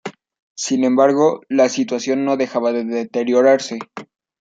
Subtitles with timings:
[0.57, 3.77] Sin embargo, la situación no dejaba de deteriorarse.